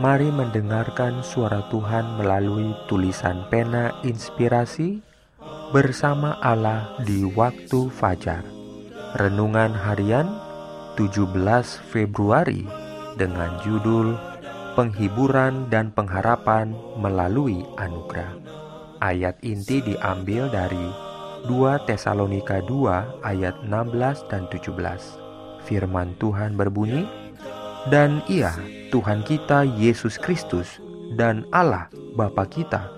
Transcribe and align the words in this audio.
Mari 0.00 0.32
mendengarkan 0.32 1.20
suara 1.20 1.60
Tuhan 1.68 2.16
melalui 2.16 2.72
tulisan 2.88 3.44
pena 3.52 3.92
inspirasi 4.00 5.04
bersama 5.76 6.40
Allah 6.40 6.96
di 7.04 7.28
waktu 7.28 7.92
fajar. 7.92 8.40
Renungan 9.20 9.76
harian 9.76 10.24
17 10.96 11.36
Februari 11.92 12.64
dengan 13.20 13.60
judul 13.60 14.16
Penghiburan 14.72 15.68
dan 15.68 15.92
Pengharapan 15.92 16.72
melalui 16.96 17.60
Anugerah. 17.76 18.40
Ayat 19.04 19.36
inti 19.44 19.84
diambil 19.84 20.48
dari 20.48 20.88
2 21.44 21.76
Tesalonika 21.84 22.64
2 22.64 23.20
ayat 23.20 23.68
16 23.68 24.32
dan 24.32 24.48
17. 24.48 25.20
Firman 25.68 26.16
Tuhan 26.16 26.56
berbunyi, 26.56 27.04
"Dan 27.92 28.24
ia 28.24 28.79
Tuhan 28.90 29.22
kita 29.22 29.62
Yesus 29.78 30.18
Kristus 30.18 30.82
dan 31.14 31.46
Allah 31.54 31.86
Bapa 32.18 32.42
kita 32.50 32.90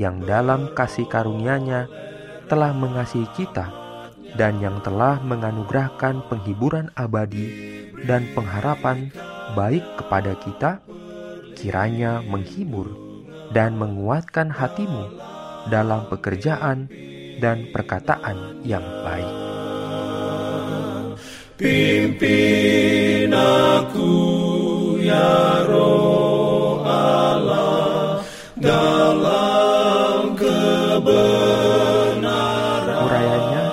yang 0.00 0.24
dalam 0.24 0.72
kasih 0.72 1.04
karunia-Nya 1.08 1.88
telah 2.48 2.72
mengasihi 2.72 3.28
kita 3.36 3.68
dan 4.40 4.56
yang 4.64 4.80
telah 4.80 5.20
menganugerahkan 5.20 6.24
penghiburan 6.32 6.88
abadi 6.96 7.52
dan 8.08 8.28
pengharapan 8.32 9.12
baik 9.52 9.84
kepada 10.00 10.32
kita, 10.40 10.70
kiranya 11.56 12.24
menghibur 12.24 12.88
dan 13.52 13.76
menguatkan 13.76 14.48
hatimu 14.48 15.20
dalam 15.68 16.08
pekerjaan 16.08 16.88
dan 17.40 17.68
perkataan 17.76 18.64
yang 18.64 18.84
baik. 19.04 19.32
Pimpin 21.56 22.95
ya 25.06 25.30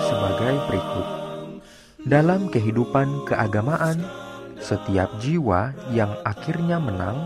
sebagai 0.06 0.54
berikut. 0.70 1.08
Dalam 2.04 2.52
kehidupan 2.54 3.26
keagamaan, 3.26 3.98
setiap 4.62 5.10
jiwa 5.18 5.74
yang 5.90 6.14
akhirnya 6.22 6.78
menang 6.78 7.26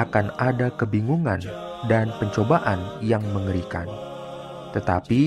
akan 0.00 0.32
ada 0.40 0.72
kebingungan 0.72 1.44
dan 1.90 2.08
pencobaan 2.16 2.80
yang 3.04 3.22
mengerikan. 3.36 3.88
Tetapi 4.72 5.22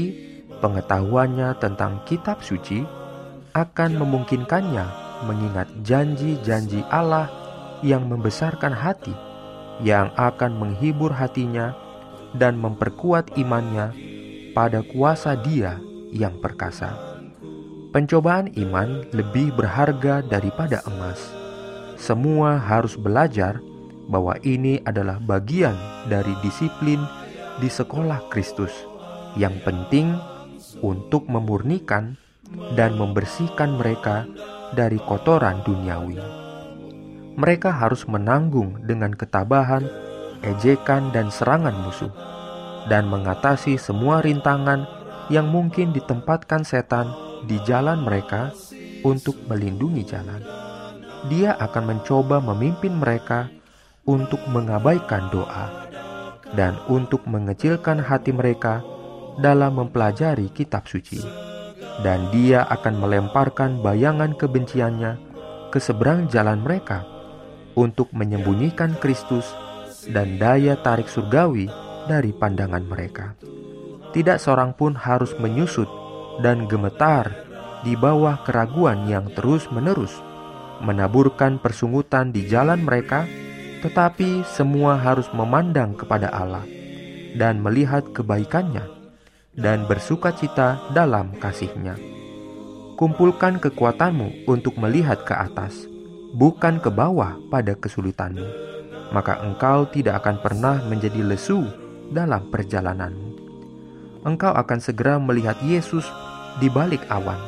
pengetahuannya 0.62 1.58
tentang 1.62 2.02
kitab 2.10 2.42
suci 2.42 2.82
akan 3.54 3.92
memungkinkannya 3.98 4.86
mengingat 5.26 5.68
janji-janji 5.84 6.86
Allah 6.88 7.39
yang 7.82 8.08
membesarkan 8.08 8.76
hati, 8.76 9.14
yang 9.84 10.12
akan 10.20 10.60
menghibur 10.60 11.12
hatinya 11.12 11.76
dan 12.36 12.60
memperkuat 12.60 13.34
imannya 13.40 13.96
pada 14.52 14.84
kuasa 14.84 15.40
Dia 15.40 15.80
yang 16.12 16.38
perkasa. 16.44 16.94
Pencobaan 17.90 18.54
iman 18.54 19.02
lebih 19.16 19.50
berharga 19.58 20.22
daripada 20.22 20.86
emas. 20.86 21.18
Semua 21.98 22.62
harus 22.62 22.94
belajar 22.94 23.58
bahwa 24.10 24.38
ini 24.46 24.78
adalah 24.86 25.18
bagian 25.18 25.74
dari 26.06 26.34
disiplin 26.46 27.02
di 27.58 27.68
sekolah 27.70 28.30
Kristus 28.30 28.72
yang 29.38 29.58
penting 29.66 30.14
untuk 30.86 31.26
memurnikan 31.30 32.18
dan 32.74 32.98
membersihkan 32.98 33.78
mereka 33.78 34.26
dari 34.74 34.98
kotoran 35.02 35.62
duniawi 35.66 36.49
mereka 37.40 37.72
harus 37.72 38.04
menanggung 38.04 38.84
dengan 38.84 39.16
ketabahan, 39.16 39.88
ejekan, 40.44 41.16
dan 41.16 41.32
serangan 41.32 41.72
musuh, 41.88 42.12
dan 42.92 43.08
mengatasi 43.08 43.80
semua 43.80 44.20
rintangan 44.20 44.84
yang 45.32 45.48
mungkin 45.48 45.96
ditempatkan 45.96 46.68
setan 46.68 47.08
di 47.48 47.56
jalan 47.64 48.04
mereka 48.04 48.52
untuk 49.08 49.40
melindungi 49.48 50.04
jalan. 50.04 50.44
Dia 51.32 51.56
akan 51.56 51.96
mencoba 51.96 52.44
memimpin 52.44 53.00
mereka 53.00 53.48
untuk 54.04 54.44
mengabaikan 54.52 55.32
doa 55.32 55.88
dan 56.60 56.76
untuk 56.92 57.24
mengecilkan 57.24 58.04
hati 58.04 58.36
mereka 58.36 58.84
dalam 59.40 59.80
mempelajari 59.80 60.52
kitab 60.52 60.92
suci. 60.92 61.24
Dan 62.04 62.32
dia 62.32 62.64
akan 62.68 63.00
melemparkan 63.00 63.80
bayangan 63.84 64.36
kebenciannya 64.36 65.20
ke 65.68 65.80
seberang 65.84 66.32
jalan 66.32 66.64
mereka 66.64 67.19
untuk 67.80 68.12
menyembunyikan 68.12 69.00
Kristus 69.00 69.48
dan 70.12 70.36
daya 70.36 70.76
tarik 70.84 71.08
surgawi 71.08 71.72
dari 72.12 72.36
pandangan 72.36 72.84
mereka. 72.84 73.40
Tidak 74.12 74.36
seorang 74.36 74.76
pun 74.76 75.00
harus 75.00 75.32
menyusut 75.40 75.88
dan 76.44 76.68
gemetar 76.68 77.32
di 77.88 77.96
bawah 77.96 78.44
keraguan 78.44 79.08
yang 79.08 79.32
terus-menerus 79.32 80.12
menaburkan 80.80 81.60
persungutan 81.60 82.32
di 82.32 82.48
jalan 82.48 82.84
mereka, 82.84 83.28
tetapi 83.84 84.44
semua 84.48 85.00
harus 85.00 85.28
memandang 85.36 85.96
kepada 85.96 86.32
Allah 86.32 86.64
dan 87.36 87.60
melihat 87.60 88.04
kebaikannya 88.16 88.84
dan 89.56 89.86
bersuka 89.86 90.32
cita 90.36 90.80
dalam 90.96 91.36
kasihnya. 91.38 92.00
Kumpulkan 93.00 93.64
kekuatanmu 93.64 94.48
untuk 94.48 94.76
melihat 94.76 95.24
ke 95.24 95.32
atas, 95.32 95.88
bukan 96.36 96.78
ke 96.78 96.90
bawah 96.94 97.38
pada 97.50 97.74
kesulitanmu, 97.74 98.46
maka 99.10 99.42
engkau 99.42 99.90
tidak 99.90 100.22
akan 100.26 100.38
pernah 100.42 100.76
menjadi 100.86 101.26
lesu 101.26 101.66
dalam 102.14 102.50
perjalananmu. 102.54 103.30
Engkau 104.28 104.52
akan 104.52 104.80
segera 104.84 105.16
melihat 105.16 105.56
Yesus 105.64 106.04
di 106.60 106.68
balik 106.68 107.02
awan, 107.08 107.40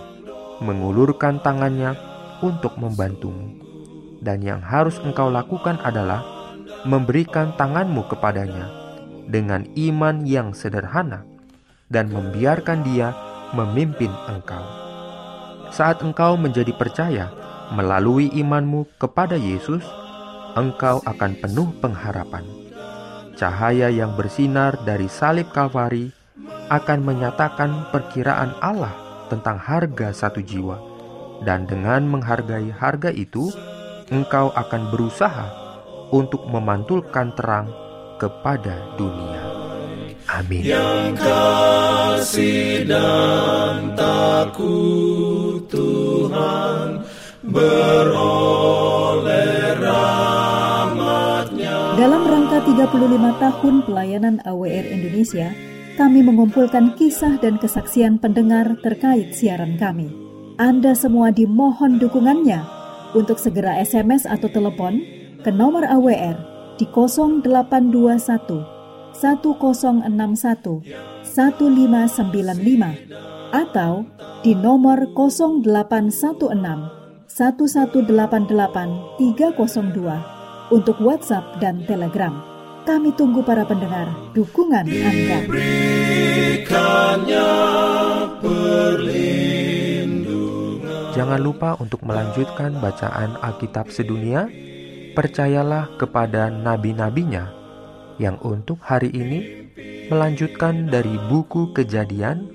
mengulurkan 0.64 1.44
tangannya 1.44 1.98
untuk 2.40 2.80
membantumu. 2.80 3.60
Dan 4.22 4.46
yang 4.46 4.62
harus 4.62 5.02
engkau 5.02 5.34
lakukan 5.34 5.82
adalah 5.82 6.22
memberikan 6.86 7.58
tanganmu 7.58 8.06
kepadanya 8.06 8.70
dengan 9.26 9.66
iman 9.74 10.24
yang 10.26 10.54
sederhana 10.54 11.26
dan 11.90 12.08
membiarkan 12.14 12.86
dia 12.86 13.12
memimpin 13.52 14.14
engkau. 14.30 14.64
Saat 15.74 16.06
engkau 16.06 16.38
menjadi 16.38 16.72
percaya, 16.76 17.32
melalui 17.72 18.28
imanmu 18.36 19.00
kepada 19.00 19.40
Yesus, 19.40 19.84
engkau 20.60 21.00
akan 21.08 21.32
penuh 21.40 21.72
pengharapan. 21.80 22.44
Cahaya 23.40 23.88
yang 23.90 24.14
bersinar 24.20 24.76
dari 24.84 25.08
salib 25.08 25.50
Kalvari 25.56 26.12
akan 26.68 27.00
menyatakan 27.02 27.90
perkiraan 27.90 28.54
Allah 28.60 28.94
tentang 29.32 29.58
harga 29.58 30.12
satu 30.12 30.44
jiwa, 30.44 30.78
dan 31.48 31.64
dengan 31.66 32.04
menghargai 32.06 32.70
harga 32.76 33.10
itu, 33.10 33.50
engkau 34.12 34.52
akan 34.52 34.92
berusaha 34.92 35.48
untuk 36.12 36.44
memantulkan 36.52 37.32
terang 37.34 37.72
kepada 38.20 38.76
dunia. 39.00 39.42
Amin. 40.30 40.64
Yang 40.64 41.20
kasih 41.20 42.86
dan 42.86 43.96
takut 43.98 45.66
Tuhan 45.68 46.81
Dalam 47.42 48.14
rangka 52.22 52.62
35 52.70 53.42
tahun 53.42 53.82
pelayanan 53.82 54.38
AWR 54.46 54.86
Indonesia, 54.94 55.50
kami 55.98 56.22
mengumpulkan 56.22 56.94
kisah 56.94 57.42
dan 57.42 57.58
kesaksian 57.58 58.22
pendengar 58.22 58.78
terkait 58.86 59.34
siaran 59.34 59.74
kami. 59.82 60.14
Anda 60.62 60.94
semua 60.94 61.34
dimohon 61.34 61.98
dukungannya 61.98 62.62
untuk 63.18 63.42
segera 63.42 63.82
SMS 63.82 64.30
atau 64.30 64.46
telepon 64.46 65.02
ke 65.42 65.50
nomor 65.50 65.90
AWR 65.90 66.38
di 66.78 66.86
0821 66.86 67.42
1061 69.18 70.06
1595 71.26 72.06
atau 73.50 74.06
di 74.46 74.54
nomor 74.54 75.10
0816 75.18 77.01
1188 77.32 79.16
302 79.16 80.76
untuk 80.76 81.00
WhatsApp 81.00 81.64
dan 81.64 81.80
Telegram. 81.88 82.36
Kami 82.84 83.16
tunggu 83.16 83.40
para 83.40 83.64
pendengar 83.64 84.12
dukungan 84.36 84.84
Anda. 84.84 85.40
Jangan 91.16 91.40
lupa 91.40 91.80
untuk 91.80 92.04
melanjutkan 92.04 92.76
bacaan 92.84 93.40
Alkitab 93.40 93.88
sedunia. 93.96 94.52
Percayalah 95.16 95.96
kepada 95.96 96.52
nabi-nabinya 96.52 97.48
yang 98.20 98.36
untuk 98.44 98.84
hari 98.84 99.08
ini 99.08 99.72
melanjutkan 100.12 100.92
dari 100.92 101.16
buku 101.32 101.72
Kejadian 101.72 102.52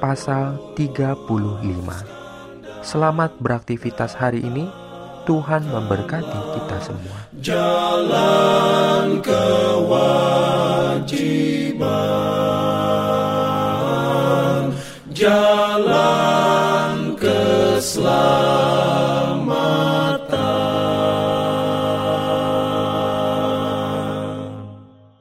pasal 0.00 0.72
35. 0.72 2.15
Selamat 2.86 3.34
beraktivitas 3.42 4.14
hari 4.14 4.46
ini. 4.46 4.70
Tuhan 5.26 5.66
memberkati 5.66 6.38
kita 6.54 6.78
semua. 6.86 7.18
Jalan 7.42 9.18
kewajiban, 9.26 10.30
jalan 15.10 16.94
keselamatan. 17.18 18.25